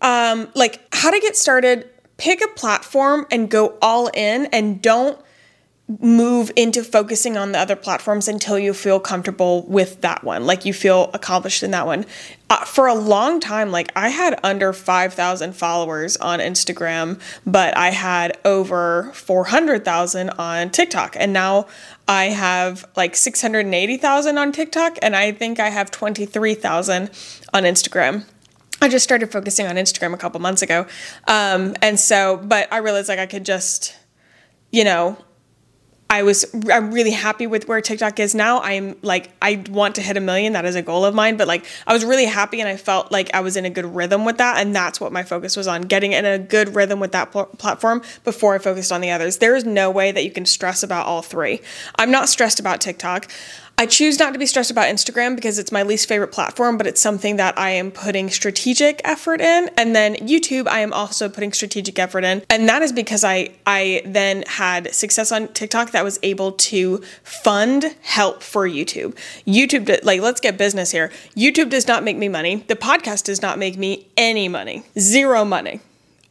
[0.00, 1.88] um, like how to get started.
[2.16, 5.18] Pick a platform and go all in, and don't
[5.98, 10.46] move into focusing on the other platforms until you feel comfortable with that one.
[10.46, 12.06] Like you feel accomplished in that one.
[12.48, 17.90] Uh, for a long time like i had under 5000 followers on instagram but i
[17.90, 21.14] had over 400000 on tiktok.
[21.16, 21.68] And now
[22.08, 27.10] i have like 680000 on tiktok and i think i have 23000
[27.52, 28.24] on instagram.
[28.82, 30.86] I just started focusing on Instagram a couple months ago.
[31.28, 33.94] Um, and so, but I realized like I could just,
[34.70, 35.18] you know,
[36.10, 38.60] I was I'm really happy with where TikTok is now.
[38.60, 40.54] I'm like I want to hit a million.
[40.54, 41.36] That is a goal of mine.
[41.36, 43.86] But like I was really happy and I felt like I was in a good
[43.86, 46.98] rhythm with that, and that's what my focus was on getting in a good rhythm
[46.98, 49.38] with that pl- platform before I focused on the others.
[49.38, 51.60] There is no way that you can stress about all three.
[51.94, 53.30] I'm not stressed about TikTok.
[53.80, 56.86] I choose not to be stressed about Instagram because it's my least favorite platform, but
[56.86, 59.70] it's something that I am putting strategic effort in.
[59.74, 62.42] And then YouTube, I am also putting strategic effort in.
[62.50, 66.98] And that is because I I then had success on TikTok that was able to
[67.24, 69.16] fund help for YouTube.
[69.46, 71.10] YouTube like let's get business here.
[71.34, 72.56] YouTube does not make me money.
[72.56, 74.82] The podcast does not make me any money.
[74.98, 75.80] Zero money.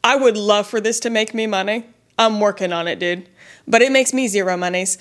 [0.04, 1.86] I would love for this to make me money.
[2.16, 3.28] I'm working on it, dude.
[3.68, 5.00] But it makes me zero monies.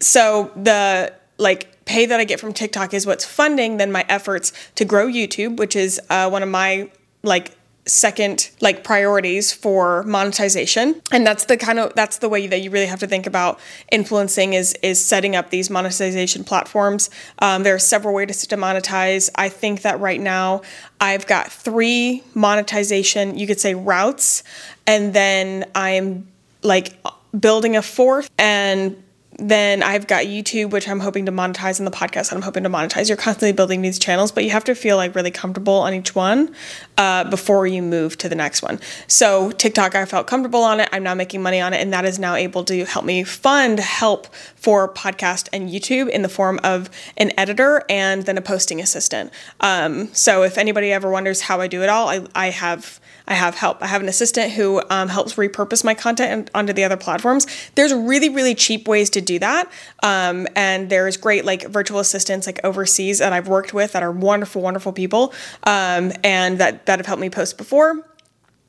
[0.00, 4.52] So the like pay that I get from TikTok is what's funding then my efforts
[4.76, 6.90] to grow YouTube, which is uh, one of my
[7.22, 11.00] like second like priorities for monetization.
[11.10, 13.58] And that's the kind of that's the way that you really have to think about
[13.90, 17.10] influencing is is setting up these monetization platforms.
[17.40, 19.30] Um, there are several ways to monetize.
[19.34, 20.62] I think that right now
[21.00, 24.44] i've got three monetization you could say routes.
[24.86, 26.28] And then i'm
[26.62, 26.94] like
[27.38, 29.02] building a fourth and
[29.40, 32.62] then I've got YouTube, which I'm hoping to monetize, and the podcast that I'm hoping
[32.64, 33.08] to monetize.
[33.08, 36.14] You're constantly building these channels, but you have to feel like really comfortable on each
[36.14, 36.54] one
[36.98, 38.78] uh, before you move to the next one.
[39.06, 40.88] So TikTok, I felt comfortable on it.
[40.92, 43.80] I'm now making money on it, and that is now able to help me fund
[43.80, 48.80] help for podcast and YouTube in the form of an editor and then a posting
[48.80, 49.32] assistant.
[49.60, 52.99] Um, so if anybody ever wonders how I do it all, I, I have
[53.30, 53.80] I have help.
[53.80, 57.46] I have an assistant who um, helps repurpose my content onto the other platforms.
[57.76, 59.70] There's really, really cheap ways to do that.
[60.02, 64.10] Um, and there's great like virtual assistants like overseas that I've worked with that are
[64.10, 68.04] wonderful, wonderful people um, and that, that have helped me post before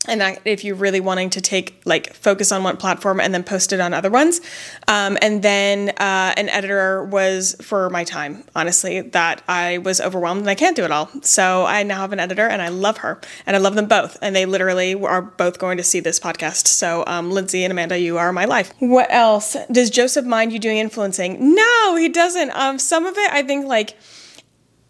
[0.08, 3.44] and that if you're really wanting to take like focus on one platform and then
[3.44, 4.42] post it on other ones.
[4.88, 10.42] Um, and then uh, an editor was for my time honestly that i was overwhelmed
[10.42, 11.10] and i can't do it all.
[11.22, 14.18] So i now have an editor and i love her and i love them both.
[14.22, 16.68] And they literally are both going to see this podcast.
[16.68, 18.74] So um, lindsay and amanda you are my life.
[18.80, 19.56] What else?
[19.72, 21.56] Does joseph mind you doing influencing?
[21.56, 22.52] No he doesn't.
[22.52, 23.98] Um, some of it i think like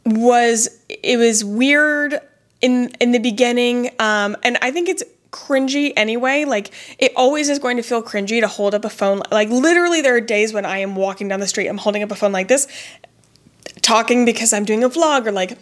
[0.05, 2.19] was it was weird
[2.61, 7.57] in in the beginning um, and i think it's cringy anyway like it always is
[7.57, 10.65] going to feel cringy to hold up a phone like literally there are days when
[10.65, 12.67] i am walking down the street i'm holding up a phone like this
[13.81, 15.57] talking because i'm doing a vlog or like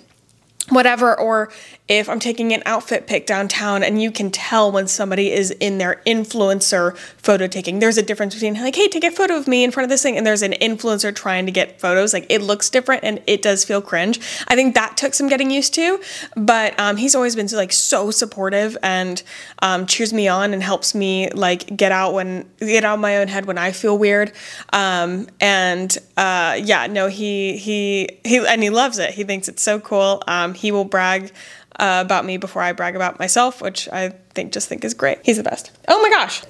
[0.70, 1.52] whatever or
[1.90, 5.80] if I'm taking an outfit pic downtown and you can tell when somebody is in
[5.80, 7.80] their influencer photo taking.
[7.80, 10.04] There's a difference between like, hey, take a photo of me in front of this
[10.04, 12.14] thing, and there's an influencer trying to get photos.
[12.14, 14.20] Like it looks different and it does feel cringe.
[14.48, 16.00] I think that took some getting used to,
[16.36, 19.22] but um, he's always been so, like so supportive and
[19.64, 23.28] um, cheers me on and helps me like get out when get out my own
[23.28, 24.32] head when I feel weird.
[24.74, 29.12] Um, and uh, yeah, no, he he he and he loves it.
[29.12, 30.22] He thinks it's so cool.
[30.60, 31.32] He will brag
[31.80, 35.20] uh, about me before I brag about myself, which I think just think is great.
[35.24, 35.72] He's the best.
[35.88, 36.44] Oh my gosh.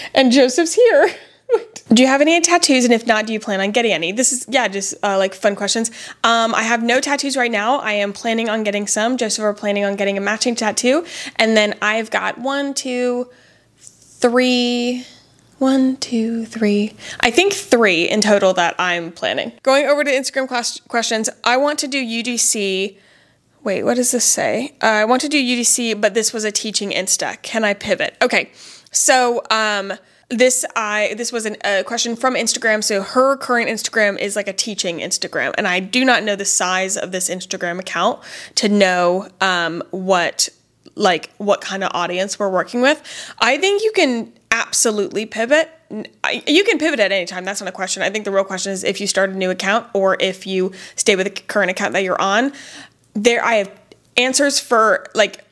[0.14, 1.10] and Joseph's here.
[1.92, 2.84] do you have any tattoos?
[2.84, 4.12] And if not, do you plan on getting any?
[4.12, 5.90] This is, yeah, just uh, like fun questions.
[6.22, 7.78] Um, I have no tattoos right now.
[7.78, 9.16] I am planning on getting some.
[9.16, 11.04] Joseph are planning on getting a matching tattoo.
[11.36, 13.28] And then I've got one, two,
[13.78, 15.04] three,
[15.60, 16.94] one, two, three.
[17.20, 19.52] I think three in total that I'm planning.
[19.62, 22.96] Going over to Instagram class questions, I want to do UGC.
[23.62, 24.74] wait, what does this say?
[24.82, 27.40] Uh, I want to do UGC, but this was a teaching Insta.
[27.42, 28.16] Can I pivot?
[28.22, 28.50] Okay,
[28.90, 29.92] so um,
[30.30, 32.82] this I this was an, a question from Instagram.
[32.82, 36.46] So her current Instagram is like a teaching Instagram, and I do not know the
[36.46, 38.20] size of this Instagram account
[38.54, 40.48] to know um, what
[40.94, 43.02] like what kind of audience we're working with.
[43.40, 45.70] I think you can absolutely pivot.
[45.90, 47.44] You can pivot at any time.
[47.44, 48.02] That's not a question.
[48.02, 50.72] I think the real question is if you start a new account or if you
[50.94, 52.52] stay with the current account that you're on
[53.14, 53.80] there I have
[54.16, 55.44] answers for like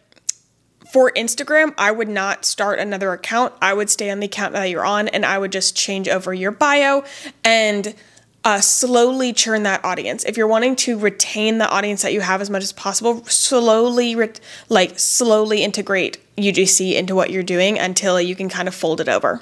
[0.91, 3.53] for Instagram, I would not start another account.
[3.61, 6.33] I would stay on the account that you're on and I would just change over
[6.33, 7.05] your bio
[7.45, 7.95] and
[8.43, 10.25] uh, slowly churn that audience.
[10.25, 14.17] If you're wanting to retain the audience that you have as much as possible, slowly,
[14.17, 14.33] re-
[14.71, 19.09] like, slowly integrate UGC into what you're doing until you can kind of fold it
[19.09, 19.41] over.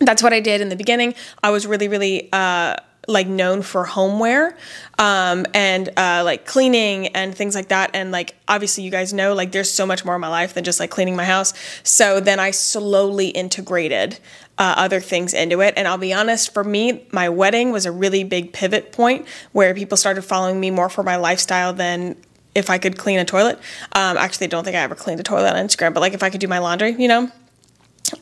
[0.00, 1.14] that's what I did in the beginning.
[1.42, 2.76] I was really, really uh,
[3.08, 4.56] like known for homeware
[4.98, 7.90] um, and uh, like cleaning and things like that.
[7.94, 10.64] And like obviously, you guys know like there's so much more in my life than
[10.64, 11.54] just like cleaning my house.
[11.82, 14.18] So then I slowly integrated
[14.58, 15.74] uh, other things into it.
[15.76, 19.74] And I'll be honest, for me, my wedding was a really big pivot point where
[19.74, 22.16] people started following me more for my lifestyle than
[22.56, 23.58] if I could clean a toilet.
[23.92, 26.22] Um, actually, I don't think I ever cleaned a toilet on Instagram, but like if
[26.22, 27.30] I could do my laundry, you know.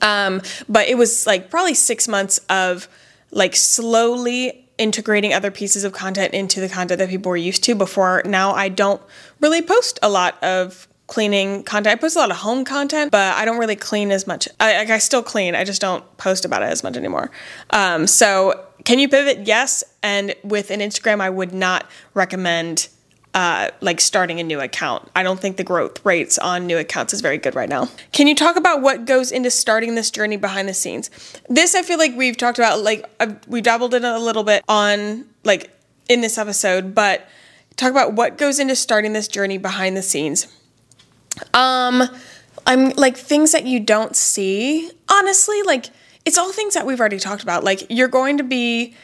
[0.03, 2.89] Um, but it was like probably six months of
[3.31, 7.77] like slowly integrating other pieces of content into the content that people were used to
[7.77, 9.01] before now I don't
[9.41, 11.93] really post a lot of cleaning content.
[11.93, 14.49] I post a lot of home content, but I don't really clean as much.
[14.59, 17.31] I, like I still clean, I just don't post about it as much anymore.
[17.71, 19.47] Um, so can you pivot?
[19.47, 19.85] Yes.
[20.03, 22.89] And with an Instagram, I would not recommend
[23.35, 25.11] uh, like starting a new account.
[25.17, 27.89] I don't think the growth rates on new accounts is very good right now.
[28.13, 31.11] Can you talk about what goes into starting this journey behind the scenes?
[31.49, 34.63] This I feel like we've talked about, like uh, we dabbled in a little bit
[34.69, 35.71] on like
[36.09, 37.29] in this episode, but
[37.77, 40.47] talk about what goes into starting this journey behind the scenes.
[41.53, 42.05] Um,
[42.67, 44.91] I'm like things that you don't see.
[45.11, 45.87] Honestly, like
[46.25, 47.65] it's all things that we've already talked about.
[47.65, 48.95] Like you're going to be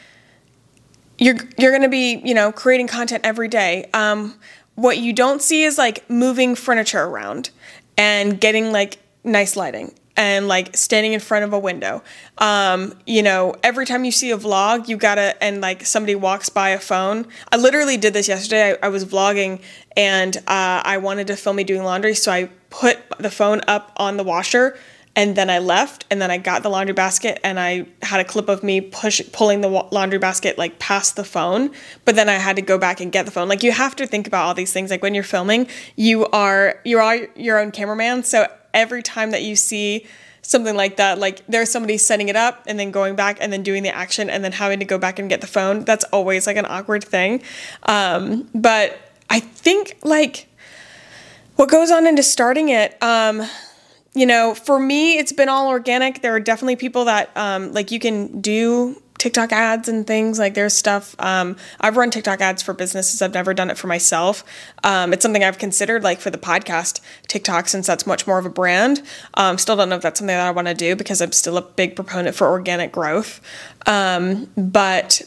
[1.21, 3.89] you're you're going to be you know creating content every day.
[3.93, 4.37] Um,
[4.75, 7.51] what you don't see is like moving furniture around
[7.97, 12.01] and getting like nice lighting and like standing in front of a window.
[12.39, 16.49] Um, you know every time you see a vlog you gotta and like somebody walks
[16.49, 17.27] by a phone.
[17.51, 18.73] I literally did this yesterday.
[18.73, 19.61] I, I was vlogging
[19.97, 23.91] and uh, i wanted to film me doing laundry so i put the phone up
[23.97, 24.77] on the washer
[25.15, 28.23] and then I left and then I got the laundry basket and I had a
[28.23, 31.71] clip of me push pulling the laundry basket like past the phone
[32.05, 33.49] but then I had to go back and get the phone.
[33.49, 36.79] Like you have to think about all these things like when you're filming you are
[36.85, 40.05] you are your own cameraman so every time that you see
[40.43, 43.63] something like that like there's somebody setting it up and then going back and then
[43.63, 46.47] doing the action and then having to go back and get the phone that's always
[46.47, 47.43] like an awkward thing.
[47.83, 48.97] Um, but
[49.29, 50.47] I think like
[51.57, 53.43] what goes on into starting it um,
[54.13, 56.21] you know, for me, it's been all organic.
[56.21, 60.39] There are definitely people that um, like you can do TikTok ads and things.
[60.39, 61.15] Like there's stuff.
[61.19, 63.21] Um, I've run TikTok ads for businesses.
[63.21, 64.43] I've never done it for myself.
[64.83, 68.45] Um, it's something I've considered, like for the podcast TikTok, since that's much more of
[68.45, 69.03] a brand.
[69.35, 71.55] Um, still don't know if that's something that I want to do because I'm still
[71.57, 73.39] a big proponent for organic growth.
[73.85, 75.21] Um, but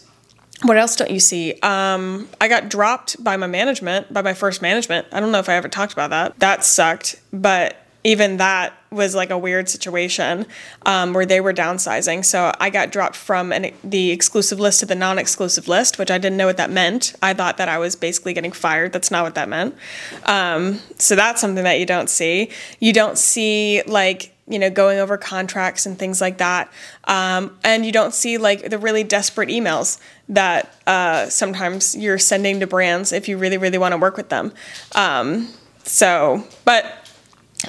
[0.62, 1.54] what else don't you see?
[1.62, 5.06] Um, I got dropped by my management, by my first management.
[5.12, 6.38] I don't know if I ever talked about that.
[6.40, 10.46] That sucked, but even that was like a weird situation
[10.86, 12.24] um, where they were downsizing.
[12.24, 16.10] So I got dropped from an, the exclusive list to the non exclusive list, which
[16.10, 17.14] I didn't know what that meant.
[17.22, 18.92] I thought that I was basically getting fired.
[18.92, 19.74] That's not what that meant.
[20.26, 22.50] Um, so that's something that you don't see.
[22.78, 26.70] You don't see like, you know, going over contracts and things like that.
[27.04, 29.98] Um, and you don't see like the really desperate emails
[30.28, 34.28] that uh, sometimes you're sending to brands if you really, really want to work with
[34.28, 34.52] them.
[34.94, 35.48] Um,
[35.84, 37.03] so, but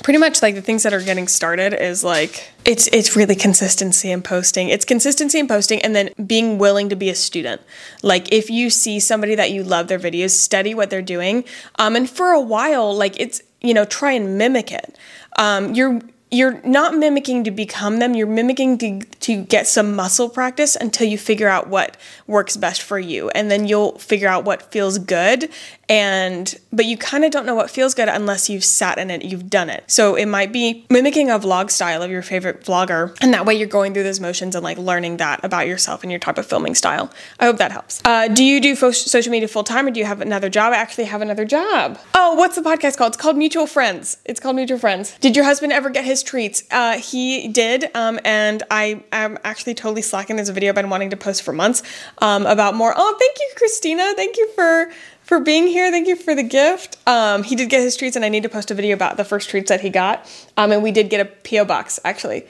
[0.06, 4.12] pretty much like the things that are getting started is like it's it's really consistency
[4.12, 4.70] in posting.
[4.70, 7.60] It's consistency in posting and then being willing to be a student.
[8.04, 11.44] Like if you see somebody that you love their videos study what they're doing
[11.80, 14.96] um, and for a while like it's you know try and mimic it.
[15.40, 16.00] Um, you're
[16.32, 18.14] you're not mimicking to become them.
[18.14, 21.98] You're mimicking to, to get some muscle practice until you figure out what
[22.28, 23.30] works best for you.
[23.30, 25.50] And then you'll figure out what feels good
[25.90, 29.24] and but you kind of don't know what feels good unless you've sat in it
[29.24, 29.84] you've done it.
[29.88, 33.56] So it might be mimicking a vlog style of your favorite vlogger and that way
[33.56, 36.46] you're going through those motions and like learning that about yourself and your type of
[36.46, 37.12] filming style.
[37.40, 38.02] I hope that helps.
[38.06, 40.74] Uh, do you do fo- social media full time or do you have another job?
[40.74, 42.00] I actually have another job.
[42.14, 43.14] Oh what's the podcast called?
[43.14, 44.18] It's called mutual friends.
[44.26, 45.18] It's called mutual friends.
[45.20, 46.64] Did your husband ever get his treats?
[46.72, 50.70] Uh, he did um, and i am actually totally slacking there's a video.
[50.70, 51.84] I've been wanting to post for months
[52.20, 52.94] um, about more.
[52.96, 54.14] Oh thank you christina.
[54.16, 54.92] Thank you for
[55.26, 55.92] for being here.
[55.92, 56.98] Thank you for the gift.
[57.08, 59.26] Um, he did get his treats, and I need to post a video about the
[59.26, 60.26] first treats that he got.
[60.56, 62.46] Um, and we did get a PO box actually.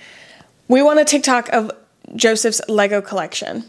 [0.68, 1.72] We want a TikTok of
[2.16, 3.66] Joseph's Lego collection.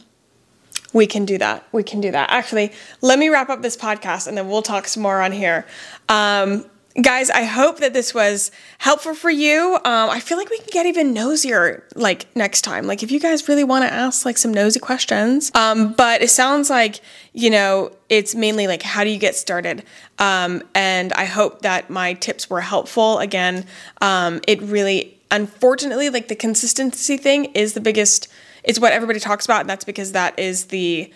[0.93, 1.67] We can do that.
[1.73, 2.31] We can do that.
[2.31, 5.67] Actually, let me wrap up this podcast, and then we'll talk some more on here.
[6.09, 6.65] Um,
[7.03, 9.75] guys i hope that this was helpful for you.
[9.85, 12.87] Um, i feel like we can get even nosier like next time.
[12.87, 15.51] Like if you guys really want to ask like some nosy questions.
[15.55, 17.01] Um, but it sounds like
[17.33, 19.85] you know it's mainly like how do you get started?
[20.19, 23.19] Um, and i hope that my tips were helpful.
[23.19, 23.67] Again
[24.01, 28.29] um, it really unfortunately like the consistency thing is the biggest
[28.67, 29.61] it's what everybody talks about.
[29.61, 31.11] And that's because that is the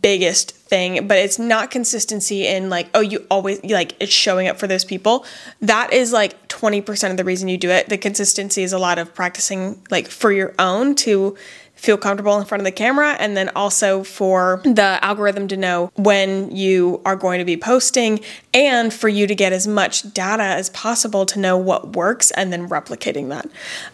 [0.00, 4.58] biggest thing but it's not consistency in like oh you always like it's showing up
[4.58, 5.24] for those people
[5.60, 8.98] that is like 20% of the reason you do it the consistency is a lot
[8.98, 11.36] of practicing like for your own to
[11.82, 15.90] feel comfortable in front of the camera, and then also for the algorithm to know
[15.96, 18.20] when you are going to be posting,
[18.54, 22.52] and for you to get as much data as possible to know what works and
[22.52, 23.48] then replicating that.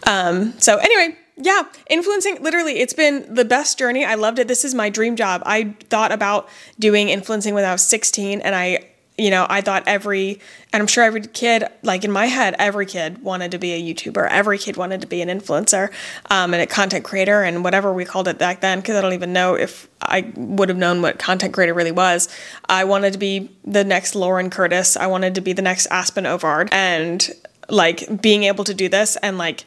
[0.05, 4.03] Um, so, anyway, yeah, influencing literally, it's been the best journey.
[4.03, 4.47] I loved it.
[4.47, 5.41] This is my dream job.
[5.45, 9.83] I thought about doing influencing when I was 16, and I, you know, I thought
[9.87, 10.41] every,
[10.73, 13.81] and I'm sure every kid, like in my head, every kid wanted to be a
[13.81, 14.27] YouTuber.
[14.29, 15.93] Every kid wanted to be an influencer
[16.29, 19.13] um, and a content creator and whatever we called it back then, because I don't
[19.13, 22.27] even know if I would have known what content creator really was.
[22.67, 24.97] I wanted to be the next Lauren Curtis.
[24.97, 26.67] I wanted to be the next Aspyn Ovard.
[26.73, 27.29] And
[27.69, 29.63] like being able to do this and like,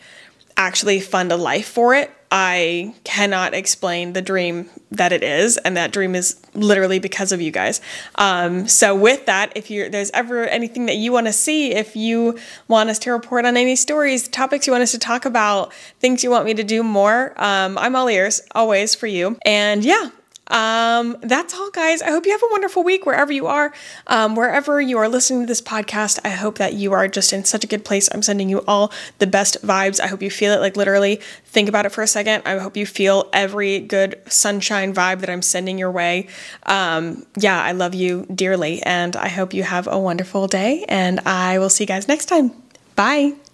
[0.56, 5.76] actually fund a life for it, I cannot explain the dream that it is, and
[5.76, 7.82] that dream is literally because of you guys.
[8.14, 11.94] Um, so, with that, if you there's ever anything that you want to see, if
[11.94, 12.38] you
[12.68, 16.24] want us to report on any stories, topics you want us to talk about, things
[16.24, 19.38] you want me to do more, um, I'm all ears always for you.
[19.44, 20.08] And yeah,
[20.48, 22.02] um, that's all, guys.
[22.02, 23.72] I hope you have a wonderful week wherever you are,
[24.08, 26.18] um, wherever you are listening to this podcast.
[26.24, 28.08] I hope that you are just in such a good place.
[28.12, 30.00] I'm sending you all the best vibes.
[30.00, 30.60] I hope you feel it.
[30.60, 32.42] Like literally, think about it for a second.
[32.44, 36.28] I hope you feel every good sunshine vibe that I'm sending your way.
[36.64, 40.84] Um, yeah, I love you dearly, and I hope you have a wonderful day.
[40.88, 42.50] And I will see you guys next time.
[42.96, 43.34] Bye.